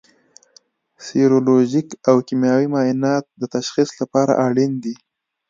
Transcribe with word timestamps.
سیرولوژیک 1.05 1.89
او 2.09 2.15
کیمیاوي 2.27 2.67
معاینات 2.73 3.25
د 3.41 3.43
تشخیص 3.55 3.89
لپاره 4.01 4.33
اړین 4.45 4.71
دي. 4.83 4.95